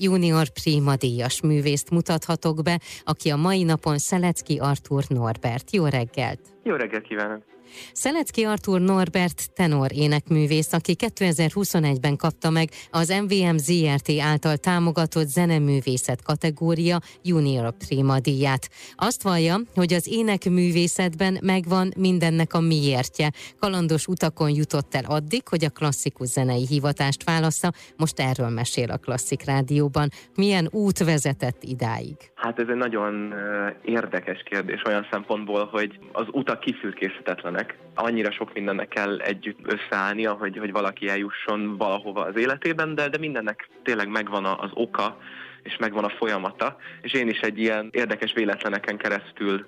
Junior 0.00 0.48
Prima 0.48 0.96
díjas 0.96 1.40
művészt 1.40 1.90
mutathatok 1.90 2.62
be, 2.62 2.80
aki 3.04 3.30
a 3.30 3.36
mai 3.36 3.62
napon 3.62 3.98
Szelecki 3.98 4.58
Artur 4.58 5.04
Norbert. 5.08 5.70
Jó 5.70 5.86
reggelt! 5.86 6.40
Jó 6.62 6.74
reggelt 6.74 7.06
kívánok! 7.06 7.53
Szelecki 7.92 8.44
Artur 8.44 8.80
Norbert 8.80 9.52
tenor 9.54 9.92
énekművész, 9.92 10.72
aki 10.72 10.96
2021-ben 10.98 12.16
kapta 12.16 12.50
meg 12.50 12.70
az 12.90 13.08
MVM 13.22 13.56
ZRT 13.56 14.20
által 14.20 14.56
támogatott 14.56 15.28
zeneművészet 15.28 16.22
kategória 16.22 17.00
Junior 17.22 17.76
Prima 17.76 18.20
díját. 18.20 18.70
Azt 18.94 19.22
vallja, 19.22 19.60
hogy 19.74 19.92
az 19.92 20.06
énekművészetben 20.06 21.38
megvan 21.42 21.92
mindennek 21.96 22.54
a 22.54 22.60
miértje. 22.60 23.32
Kalandos 23.58 24.06
utakon 24.06 24.50
jutott 24.50 24.94
el 24.94 25.04
addig, 25.04 25.48
hogy 25.48 25.64
a 25.64 25.70
klasszikus 25.70 26.28
zenei 26.28 26.66
hivatást 26.66 27.24
válassza, 27.24 27.72
most 27.96 28.20
erről 28.20 28.48
mesél 28.48 28.90
a 28.90 28.96
Klasszik 28.96 29.44
Rádióban. 29.44 30.10
Milyen 30.34 30.68
út 30.72 30.98
vezetett 30.98 31.62
idáig? 31.62 32.16
Hát 32.44 32.58
ez 32.58 32.68
egy 32.68 32.76
nagyon 32.76 33.34
érdekes 33.82 34.42
kérdés 34.42 34.82
olyan 34.86 35.06
szempontból, 35.10 35.64
hogy 35.66 35.98
az 36.12 36.26
utak 36.30 36.60
kifürkészhetetlenek. 36.60 37.64
Embernek 37.64 37.78
annyira 37.94 38.30
sok 38.30 38.52
mindennek 38.54 38.88
kell 38.88 39.18
együtt 39.18 39.58
összeállnia, 39.62 40.32
hogy, 40.32 40.56
hogy 40.56 40.72
valaki 40.72 41.08
eljusson 41.08 41.76
valahova 41.76 42.24
az 42.24 42.36
életében, 42.36 42.94
de, 42.94 43.08
de 43.08 43.18
mindennek 43.18 43.68
tényleg 43.82 44.08
megvan 44.08 44.44
az 44.44 44.70
oka, 44.74 45.18
és 45.62 45.76
megvan 45.76 46.04
a 46.04 46.08
folyamata, 46.08 46.76
és 47.02 47.12
én 47.12 47.28
is 47.28 47.40
egy 47.40 47.58
ilyen 47.58 47.88
érdekes 47.92 48.32
véletleneken 48.32 48.96
keresztül 48.96 49.66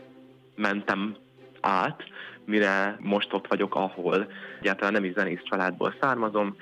mentem 0.57 1.17
át, 1.61 2.03
mire 2.45 2.97
most 3.01 3.33
ott 3.33 3.47
vagyok, 3.47 3.75
ahol 3.75 4.27
egyáltalán 4.61 4.93
nem 4.93 5.05
is 5.05 5.13
zenész 5.13 5.43
családból 5.43 5.95
származom, 6.01 6.57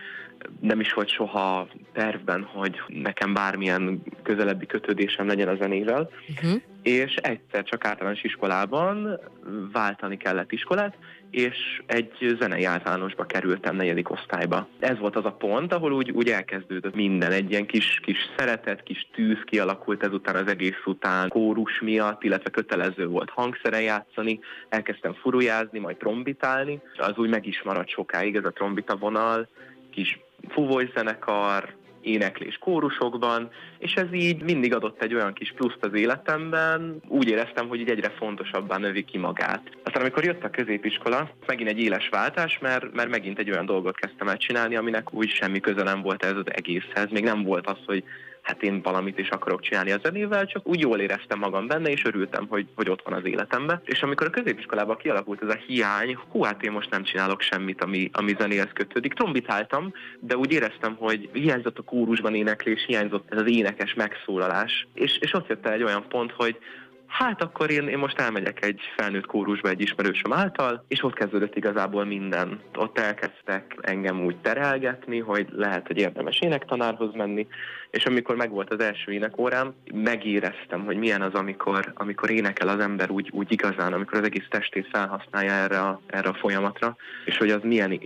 nem 0.60 0.80
is 0.80 0.92
volt 0.92 1.08
soha 1.08 1.68
tervben, 1.92 2.42
hogy 2.42 2.80
nekem 2.86 3.34
bármilyen 3.34 4.02
közelebbi 4.22 4.66
kötődésem 4.66 5.26
legyen 5.26 5.48
a 5.48 5.56
zenével, 5.56 6.10
uh-huh. 6.28 6.60
és 6.82 7.14
egyszer 7.14 7.64
csak 7.64 7.84
általános 7.84 8.22
iskolában 8.22 9.20
váltani 9.72 10.16
kellett 10.16 10.52
iskolát, 10.52 10.96
és 11.30 11.82
egy 11.86 12.36
zenei 12.40 12.64
általánosba 12.64 13.24
kerültem 13.24 13.76
negyedik 13.76 14.10
osztályba. 14.10 14.68
Ez 14.78 14.98
volt 14.98 15.16
az 15.16 15.24
a 15.24 15.32
pont, 15.32 15.72
ahol 15.72 15.92
úgy, 15.92 16.10
úgy 16.10 16.28
elkezdődött 16.28 16.94
minden, 16.94 17.32
egy 17.32 17.50
ilyen 17.50 17.66
kis, 17.66 18.00
kis 18.02 18.18
szeretet, 18.36 18.82
kis 18.82 19.08
tűz 19.12 19.38
kialakult 19.44 20.02
ezután 20.02 20.34
az 20.36 20.46
egész 20.46 20.82
után, 20.84 21.28
kórus 21.28 21.80
miatt, 21.80 22.22
illetve 22.22 22.50
kötelező 22.50 23.06
volt 23.06 23.30
hangszere 23.30 23.80
játszani, 23.80 24.40
elkezdtem 24.68 25.14
furujázni, 25.14 25.78
majd 25.78 25.96
trombitálni, 25.96 26.80
az 26.96 27.16
úgy 27.16 27.28
meg 27.28 27.46
is 27.46 27.62
maradt 27.62 27.88
sokáig 27.88 28.36
ez 28.36 28.44
a 28.44 28.52
trombita 28.52 28.96
vonal, 28.96 29.48
kis 29.94 30.18
zenekar, 30.94 31.74
éneklés 32.04 32.58
kórusokban, 32.58 33.50
és 33.78 33.94
ez 33.94 34.12
így 34.12 34.42
mindig 34.42 34.74
adott 34.74 35.02
egy 35.02 35.14
olyan 35.14 35.32
kis 35.32 35.52
pluszt 35.52 35.78
az 35.80 35.94
életemben, 35.94 37.00
úgy 37.08 37.28
éreztem, 37.28 37.68
hogy 37.68 37.80
így 37.80 37.90
egyre 37.90 38.08
fontosabbá 38.08 38.76
növi 38.76 39.04
ki 39.04 39.18
magát. 39.18 39.62
Aztán 39.82 40.02
amikor 40.02 40.24
jött 40.24 40.44
a 40.44 40.50
középiskola, 40.50 41.30
megint 41.46 41.68
egy 41.68 41.80
éles 41.80 42.08
váltás, 42.08 42.58
mert, 42.58 42.94
mert 42.94 43.08
megint 43.08 43.38
egy 43.38 43.50
olyan 43.50 43.66
dolgot 43.66 43.96
kezdtem 43.96 44.28
el 44.28 44.36
csinálni, 44.36 44.76
aminek 44.76 45.14
úgy 45.14 45.28
semmi 45.28 45.60
köze 45.60 45.82
nem 45.82 46.02
volt 46.02 46.24
ez 46.24 46.36
az 46.36 46.46
egészhez. 46.46 47.10
Még 47.10 47.24
nem 47.24 47.42
volt 47.42 47.66
az, 47.66 47.78
hogy 47.86 48.04
hát 48.44 48.62
én 48.62 48.82
valamit 48.82 49.18
is 49.18 49.28
akarok 49.28 49.60
csinálni 49.60 49.90
a 49.90 49.98
zenével, 50.02 50.46
csak 50.46 50.66
úgy 50.66 50.80
jól 50.80 51.00
éreztem 51.00 51.38
magam 51.38 51.66
benne, 51.66 51.90
és 51.90 52.04
örültem, 52.04 52.46
hogy, 52.48 52.66
hogy 52.74 52.90
ott 52.90 53.02
van 53.04 53.14
az 53.14 53.24
életemben. 53.24 53.80
És 53.84 54.02
amikor 54.02 54.26
a 54.26 54.30
középiskolában 54.30 54.96
kialakult 54.96 55.42
ez 55.42 55.48
a 55.48 55.60
hiány, 55.66 56.18
hú, 56.30 56.42
hát 56.42 56.62
én 56.62 56.72
most 56.72 56.90
nem 56.90 57.02
csinálok 57.02 57.40
semmit, 57.40 57.82
ami, 57.82 58.10
ami 58.12 58.34
zenéhez 58.38 58.70
kötődik. 58.72 59.12
Trombitáltam, 59.14 59.92
de 60.20 60.36
úgy 60.36 60.52
éreztem, 60.52 60.94
hogy 60.98 61.28
hiányzott 61.32 61.78
a 61.78 61.82
kórusban 61.82 62.34
éneklés, 62.34 62.84
hiányzott 62.86 63.32
ez 63.32 63.38
az 63.38 63.48
énekes 63.48 63.94
megszólalás. 63.94 64.86
És, 64.94 65.18
és 65.20 65.34
ott 65.34 65.48
jött 65.48 65.66
el 65.66 65.72
egy 65.72 65.82
olyan 65.82 66.08
pont, 66.08 66.32
hogy 66.32 66.58
Hát 67.18 67.42
akkor 67.42 67.70
én, 67.70 67.88
én 67.88 67.98
most 67.98 68.18
elmegyek 68.18 68.64
egy 68.64 68.80
felnőtt 68.96 69.26
kórusba 69.26 69.68
egy 69.68 69.80
ismerősöm 69.80 70.32
által, 70.32 70.84
és 70.88 71.02
ott 71.02 71.14
kezdődött 71.14 71.56
igazából 71.56 72.04
minden. 72.04 72.60
Ott 72.76 72.98
elkezdtek 72.98 73.76
engem 73.80 74.24
úgy 74.24 74.36
terelgetni, 74.36 75.18
hogy 75.18 75.48
lehet, 75.52 75.86
hogy 75.86 75.98
érdemes 75.98 76.38
énektanárhoz 76.40 77.14
menni, 77.14 77.46
és 77.90 78.06
amikor 78.06 78.36
megvolt 78.36 78.72
az 78.72 78.80
első 78.80 79.12
énekórám, 79.12 79.74
megéreztem, 79.92 80.84
hogy 80.84 80.96
milyen 80.96 81.22
az, 81.22 81.34
amikor, 81.34 81.92
amikor 81.94 82.30
énekel 82.30 82.68
az 82.68 82.80
ember 82.80 83.10
úgy, 83.10 83.30
úgy 83.32 83.52
igazán, 83.52 83.92
amikor 83.92 84.18
az 84.18 84.24
egész 84.24 84.46
testét 84.48 84.88
felhasználja 84.92 85.52
erre 85.52 85.80
a, 85.80 86.00
erre 86.06 86.28
a 86.28 86.38
folyamatra, 86.40 86.96
és 87.24 87.36
hogy 87.36 87.50
az 87.50 87.60
milyen 87.62 88.00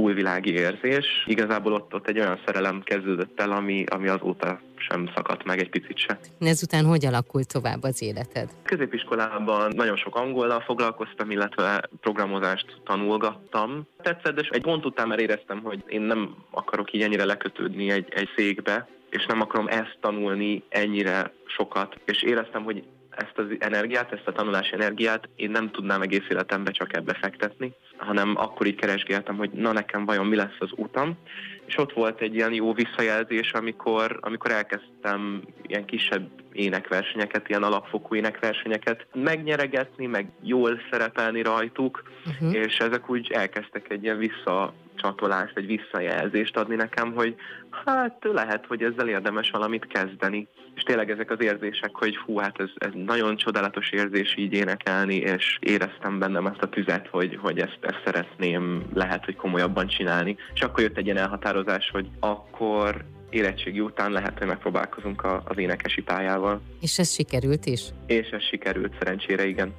túlvilági 0.00 0.52
érzés. 0.52 1.06
Igazából 1.26 1.72
ott, 1.72 1.94
ott 1.94 2.08
egy 2.08 2.18
olyan 2.18 2.40
szerelem 2.46 2.82
kezdődött 2.82 3.40
el, 3.40 3.50
ami, 3.50 3.84
ami 3.90 4.08
azóta 4.08 4.60
sem 4.76 5.10
szakadt 5.14 5.44
meg 5.44 5.58
egy 5.58 5.70
picit 5.70 5.98
se. 5.98 6.18
Ezután 6.40 6.84
hogy 6.84 7.06
alakult 7.06 7.52
tovább 7.52 7.82
az 7.82 8.02
életed? 8.02 8.48
Középiskolában 8.62 9.72
nagyon 9.76 9.96
sok 9.96 10.16
angollal 10.16 10.60
foglalkoztam, 10.60 11.30
illetve 11.30 11.88
programozást 12.00 12.80
tanulgattam. 12.84 13.86
Tetszett, 14.02 14.34
de 14.34 14.42
egy 14.50 14.62
pont 14.62 14.84
után 14.84 15.08
már 15.08 15.20
éreztem, 15.20 15.60
hogy 15.62 15.84
én 15.86 16.00
nem 16.00 16.34
akarok 16.50 16.92
így 16.92 17.02
ennyire 17.02 17.24
lekötődni 17.24 17.90
egy, 17.90 18.06
egy 18.10 18.28
székbe, 18.36 18.88
és 19.10 19.26
nem 19.26 19.40
akarom 19.40 19.68
ezt 19.68 19.98
tanulni 20.00 20.62
ennyire 20.68 21.32
sokat. 21.46 22.00
És 22.04 22.22
éreztem, 22.22 22.62
hogy 22.62 22.84
ezt 23.10 23.38
az 23.38 23.44
energiát, 23.58 24.12
ezt 24.12 24.26
a 24.26 24.32
tanulási 24.32 24.72
energiát 24.72 25.28
én 25.36 25.50
nem 25.50 25.70
tudnám 25.70 26.02
egész 26.02 26.26
életembe 26.28 26.70
csak 26.70 26.96
ebbe 26.96 27.14
fektetni, 27.14 27.72
hanem 27.96 28.36
akkor 28.36 28.66
így 28.66 28.74
keresgéltem, 28.74 29.36
hogy 29.36 29.50
na 29.50 29.72
nekem 29.72 30.04
vajon 30.04 30.26
mi 30.26 30.36
lesz 30.36 30.56
az 30.58 30.70
utam, 30.76 31.16
és 31.66 31.78
ott 31.78 31.92
volt 31.92 32.20
egy 32.20 32.34
ilyen 32.34 32.52
jó 32.52 32.72
visszajelzés, 32.72 33.52
amikor, 33.52 34.18
amikor 34.20 34.50
elkezdtem 34.50 35.42
ilyen 35.66 35.84
kisebb 35.84 36.28
énekversenyeket, 36.52 37.48
ilyen 37.48 37.62
alapfokú 37.62 38.14
énekversenyeket 38.14 39.06
megnyeregetni, 39.14 40.06
meg 40.06 40.28
jól 40.42 40.80
szerepelni 40.90 41.42
rajtuk, 41.42 42.02
uh-huh. 42.26 42.54
és 42.54 42.78
ezek 42.78 43.10
úgy 43.10 43.30
elkezdtek 43.30 43.90
egy 43.90 44.02
ilyen 44.02 44.18
visszacsatolást, 45.00 45.56
egy 45.56 45.66
visszajelzést 45.66 46.56
adni 46.56 46.74
nekem, 46.74 47.12
hogy 47.12 47.34
hát 47.84 48.16
lehet, 48.32 48.66
hogy 48.66 48.82
ezzel 48.82 49.08
érdemes 49.08 49.50
valamit 49.50 49.86
kezdeni. 49.86 50.48
És 50.74 50.82
tényleg 50.82 51.10
ezek 51.10 51.30
az 51.30 51.42
érzések, 51.42 51.90
hogy 51.92 52.16
hú, 52.16 52.38
hát 52.38 52.60
ez, 52.60 52.68
ez 52.74 52.90
nagyon 52.94 53.36
csodálatos 53.36 53.90
érzés 53.90 54.34
így 54.36 54.52
énekelni, 54.52 55.14
és 55.14 55.58
éreztem 55.60 56.18
bennem 56.18 56.46
ezt 56.46 56.62
a 56.62 56.68
tüzet, 56.68 57.08
hogy, 57.08 57.38
hogy 57.42 57.58
ezt, 57.58 57.78
ezt 57.80 58.02
szeretném 58.04 58.82
lehet, 58.94 59.24
hogy 59.24 59.36
komolyabban 59.36 59.86
csinálni. 59.86 60.36
És 60.54 60.60
akkor 60.60 60.82
jött 60.82 60.96
egy 60.96 61.04
ilyen 61.04 61.16
elhatározás, 61.16 61.90
hogy 61.92 62.08
akkor 62.20 63.04
érettségi 63.30 63.80
után 63.80 64.12
lehet, 64.12 64.38
hogy 64.38 64.46
megpróbálkozunk 64.46 65.24
az 65.44 65.58
énekesi 65.58 66.02
pályával. 66.02 66.60
És 66.80 66.98
ez 66.98 67.12
sikerült 67.12 67.66
is? 67.66 67.80
És 68.06 68.28
ez 68.28 68.42
sikerült, 68.42 68.92
szerencsére 68.98 69.46
igen. 69.46 69.74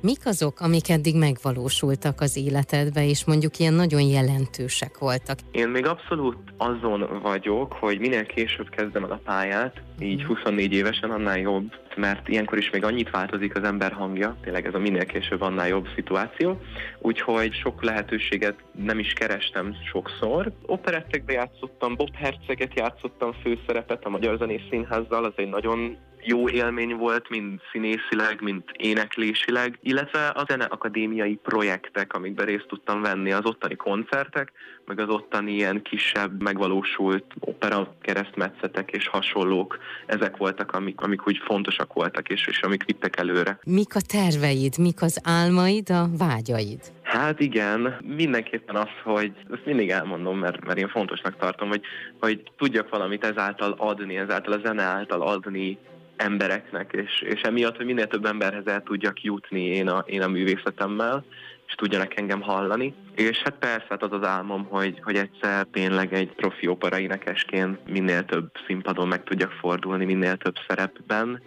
Mik 0.00 0.26
azok, 0.26 0.60
amik 0.60 0.88
eddig 0.88 1.16
megvalósultak 1.16 2.20
az 2.20 2.36
életedbe, 2.36 3.06
és 3.06 3.24
mondjuk 3.24 3.58
ilyen 3.58 3.74
nagyon 3.74 4.00
jelentősek 4.00 4.98
voltak? 4.98 5.38
Én 5.50 5.68
még 5.68 5.86
abszolút 5.86 6.36
azon 6.56 7.20
vagyok, 7.22 7.72
hogy 7.72 7.98
minél 7.98 8.26
később 8.26 8.68
kezdem 8.68 9.04
el 9.04 9.10
a 9.10 9.20
pályát, 9.24 9.82
így 9.98 10.24
24 10.24 10.66
mhm. 10.66 10.76
évesen 10.76 11.10
annál 11.10 11.38
jobb, 11.38 11.72
mert 11.96 12.28
ilyenkor 12.28 12.58
is 12.58 12.70
még 12.70 12.84
annyit 12.84 13.10
változik 13.10 13.56
az 13.56 13.62
ember 13.62 13.92
hangja, 13.92 14.36
tényleg 14.42 14.66
ez 14.66 14.74
a 14.74 14.78
minél 14.78 15.06
később 15.06 15.40
annál 15.40 15.68
jobb 15.68 15.86
szituáció, 15.94 16.60
úgyhogy 16.98 17.52
sok 17.52 17.82
lehetőséget 17.82 18.56
nem 18.84 18.98
is 18.98 19.12
kerestem 19.12 19.76
sokszor. 19.92 20.52
Operettekbe 20.66 21.32
játszottam, 21.32 21.96
Bob 21.96 22.14
Herceget 22.14 22.74
játszottam 22.74 23.32
főszerepet 23.32 24.04
a 24.04 24.08
Magyar 24.08 24.38
Zenés 24.38 24.62
Színházzal, 24.70 25.24
az 25.24 25.32
egy 25.36 25.48
nagyon 25.48 25.96
jó 26.24 26.48
élmény 26.48 26.96
volt, 26.96 27.28
mind 27.28 27.60
színészileg, 27.72 28.40
mind 28.40 28.62
éneklésileg, 28.72 29.78
illetve 29.82 30.26
a 30.26 30.44
zeneakadémiai 30.48 31.38
projektek, 31.42 32.12
amikben 32.12 32.46
részt 32.46 32.66
tudtam 32.68 33.02
venni, 33.02 33.32
az 33.32 33.44
ottani 33.44 33.76
koncertek, 33.76 34.52
meg 34.86 35.00
az 35.00 35.08
ottani 35.08 35.52
ilyen 35.52 35.82
kisebb, 35.82 36.42
megvalósult 36.42 37.24
opera 37.38 37.94
keresztmetszetek 38.00 38.90
és 38.90 39.08
hasonlók, 39.08 39.78
ezek 40.06 40.36
voltak, 40.36 40.72
amik, 40.72 41.00
amik 41.00 41.26
úgy 41.26 41.40
fontosak 41.44 41.92
voltak, 41.92 42.28
és, 42.28 42.46
és 42.46 42.62
amik 42.62 42.84
vittek 42.84 43.16
előre. 43.18 43.58
Mik 43.64 43.94
a 43.94 44.00
terveid, 44.00 44.78
mik 44.78 45.02
az 45.02 45.20
álmaid, 45.24 45.90
a 45.90 46.08
vágyaid? 46.18 46.80
Hát 47.02 47.40
igen, 47.40 47.96
mindenképpen 48.16 48.76
az, 48.76 48.88
hogy 49.02 49.32
ezt 49.50 49.64
mindig 49.64 49.90
elmondom, 49.90 50.38
mert, 50.38 50.64
mert 50.64 50.78
én 50.78 50.88
fontosnak 50.88 51.36
tartom, 51.36 51.68
hogy, 51.68 51.82
hogy 52.20 52.42
tudjak 52.56 52.88
valamit 52.88 53.24
ezáltal 53.24 53.74
adni, 53.78 54.16
ezáltal 54.16 54.52
a 54.52 54.60
zene 54.64 54.82
által 54.82 55.22
adni 55.22 55.78
embereknek, 56.22 56.92
és, 56.92 57.20
és 57.20 57.40
emiatt, 57.40 57.76
hogy 57.76 57.86
minél 57.86 58.06
több 58.06 58.24
emberhez 58.24 58.66
el 58.66 58.82
tudjak 58.82 59.22
jutni 59.22 59.64
én 59.64 59.88
a, 59.88 60.04
én 60.06 60.22
a 60.22 60.28
művészetemmel, 60.28 61.24
és 61.66 61.74
tudjanak 61.74 62.16
engem 62.16 62.40
hallani. 62.40 62.94
És 63.14 63.38
hát 63.38 63.58
persze 63.58 63.86
hát 63.88 64.02
az 64.02 64.12
az 64.12 64.26
álmom, 64.26 64.64
hogy, 64.64 65.00
hogy 65.02 65.16
egyszer 65.16 65.66
tényleg 65.72 66.12
egy 66.12 66.32
profi 66.32 66.66
opera 66.66 66.98
énekesként 66.98 67.88
minél 67.88 68.24
több 68.24 68.50
színpadon 68.66 69.08
meg 69.08 69.22
tudjak 69.24 69.50
fordulni, 69.50 70.04
minél 70.04 70.36
több 70.36 70.54
szerepben. 70.68 71.42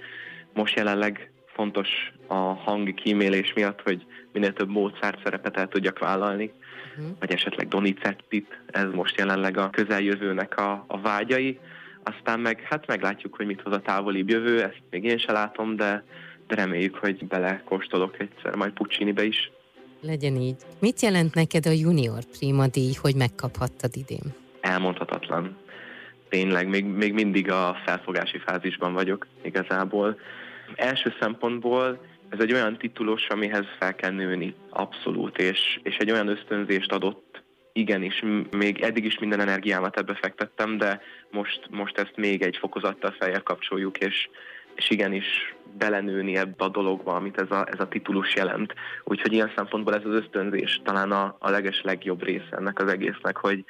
Most 0.53 0.75
jelenleg 0.75 1.31
fontos 1.45 1.89
a 2.27 2.35
hangi 2.35 2.93
kímélés 2.93 3.53
miatt, 3.53 3.81
hogy 3.81 4.05
minél 4.31 4.53
több 4.53 4.69
Mozart 4.69 5.23
szerepet 5.23 5.57
el 5.57 5.67
tudjak 5.67 5.99
vállalni, 5.99 6.51
uh-huh. 6.97 7.17
vagy 7.19 7.31
esetleg 7.31 7.67
Donizettit, 7.67 8.59
ez 8.65 8.87
most 8.93 9.17
jelenleg 9.17 9.57
a 9.57 9.69
közeljövőnek 9.69 10.57
a, 10.57 10.85
a 10.87 10.99
vágyai 11.01 11.59
aztán 12.05 12.39
meg, 12.39 12.59
hát 12.59 12.87
meglátjuk, 12.87 13.35
hogy 13.35 13.45
mit 13.45 13.61
hoz 13.61 13.73
a 13.73 13.79
távoli 13.79 14.23
jövő, 14.27 14.61
ezt 14.61 14.81
még 14.89 15.03
én 15.03 15.17
se 15.17 15.31
látom, 15.31 15.75
de, 15.75 16.03
de 16.47 16.55
reméljük, 16.55 16.95
hogy 16.95 17.25
belekóstolok 17.27 18.19
egyszer 18.19 18.55
majd 18.55 18.71
Puccinibe 18.71 19.23
is. 19.23 19.51
Legyen 20.01 20.35
így. 20.35 20.55
Mit 20.79 21.01
jelent 21.01 21.33
neked 21.33 21.65
a 21.65 21.71
Junior 21.71 22.23
Prima 22.37 22.67
díj, 22.67 22.93
hogy 23.01 23.15
megkaphattad 23.15 23.95
idén? 23.95 24.33
Elmondhatatlan. 24.61 25.57
Tényleg, 26.29 26.67
még, 26.67 26.85
még 26.85 27.13
mindig 27.13 27.51
a 27.51 27.77
felfogási 27.85 28.37
fázisban 28.37 28.93
vagyok 28.93 29.27
igazából. 29.41 30.19
Első 30.75 31.13
szempontból 31.19 31.99
ez 32.29 32.39
egy 32.39 32.53
olyan 32.53 32.77
titulus, 32.77 33.27
amihez 33.27 33.65
fel 33.79 33.95
kell 33.95 34.11
nőni, 34.11 34.55
abszolút, 34.69 35.37
és, 35.37 35.79
és 35.83 35.97
egy 35.97 36.11
olyan 36.11 36.27
ösztönzést 36.27 36.91
adott, 36.91 37.34
igenis, 37.75 38.23
még 38.51 38.81
eddig 38.81 39.05
is 39.05 39.19
minden 39.19 39.39
energiámat 39.39 39.97
ebbe 39.97 40.15
fektettem, 40.15 40.77
de 40.77 41.01
most, 41.31 41.59
most 41.69 41.97
ezt 41.97 42.15
még 42.15 42.41
egy 42.41 42.57
fokozattal 42.57 43.11
feljel 43.19 43.43
kapcsoljuk, 43.43 43.97
és, 43.97 44.29
és 44.75 44.89
igenis 44.89 45.55
belenőni 45.77 46.35
ebbe 46.35 46.63
a 46.63 46.69
dologba, 46.69 47.15
amit 47.15 47.41
ez 47.41 47.51
a, 47.51 47.65
ez 47.71 47.79
a 47.79 47.87
titulus 47.87 48.35
jelent. 48.35 48.73
Úgyhogy 49.03 49.33
ilyen 49.33 49.51
szempontból 49.55 49.95
ez 49.95 50.05
az 50.05 50.13
ösztönzés 50.13 50.81
talán 50.83 51.11
a, 51.11 51.35
a 51.39 51.49
leges 51.49 51.81
legjobb 51.81 52.23
része 52.23 52.55
ennek 52.57 52.79
az 52.79 52.91
egésznek, 52.91 53.37
hogy, 53.37 53.65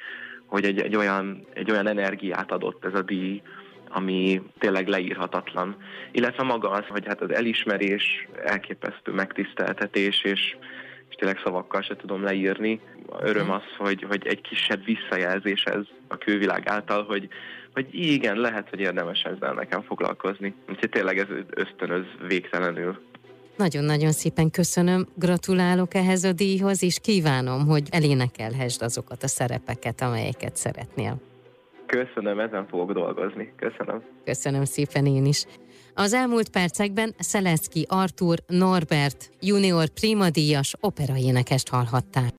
hogy 0.46 0.64
egy, 0.64 0.80
egy, 0.80 0.96
olyan, 0.96 1.46
egy 1.54 1.70
olyan 1.70 1.86
energiát 1.86 2.52
adott 2.52 2.84
ez 2.84 2.94
a 2.94 3.02
díj, 3.02 3.42
ami 3.88 4.42
tényleg 4.58 4.88
leírhatatlan. 4.88 5.76
Illetve 6.12 6.42
maga 6.42 6.70
az, 6.70 6.84
hogy 6.88 7.06
hát 7.06 7.20
az 7.20 7.34
elismerés, 7.34 8.28
elképesztő 8.44 9.12
megtiszteltetés, 9.12 10.22
és, 10.22 10.56
és 11.08 11.14
tényleg 11.14 11.40
szavakkal 11.44 11.82
se 11.82 11.96
tudom 11.96 12.22
leírni. 12.22 12.80
Öröm 13.20 13.44
mhm. 13.44 13.54
az, 13.54 13.62
hogy, 13.78 14.02
hogy 14.08 14.26
egy 14.26 14.40
kisebb 14.40 14.84
visszajelzés 14.84 15.62
ez 15.64 15.84
a 16.08 16.18
külvilág 16.18 16.68
által, 16.68 17.04
hogy, 17.04 17.28
hogy 17.74 17.86
igen, 17.90 18.36
lehet, 18.36 18.68
hogy 18.68 18.80
érdemes 18.80 19.22
ezzel 19.22 19.54
nekem 19.54 19.82
foglalkozni. 19.82 20.54
Úgyhogy 20.68 20.90
tényleg 20.90 21.18
ez 21.18 21.26
ösztönöz 21.50 22.04
végtelenül. 22.28 22.98
Nagyon-nagyon 23.56 24.12
szépen 24.12 24.50
köszönöm, 24.50 25.06
gratulálok 25.14 25.94
ehhez 25.94 26.24
a 26.24 26.32
díjhoz, 26.32 26.82
és 26.82 26.98
kívánom, 27.02 27.66
hogy 27.66 27.88
elénekelhessd 27.90 28.82
azokat 28.82 29.22
a 29.22 29.28
szerepeket, 29.28 30.00
amelyeket 30.00 30.56
szeretnél. 30.56 31.20
Köszönöm, 31.86 32.40
ezen 32.40 32.66
fogok 32.68 32.92
dolgozni. 32.92 33.52
Köszönöm. 33.56 34.02
Köszönöm 34.24 34.64
szépen 34.64 35.06
én 35.06 35.24
is. 35.24 35.44
Az 35.98 36.12
elmúlt 36.12 36.48
percekben 36.48 37.14
Szeleszki 37.18 37.86
Artur 37.88 38.38
Norbert 38.46 39.30
junior 39.40 39.88
primadíjas 39.88 40.74
operaénekest 40.80 41.68
hallhatták. 41.68 42.32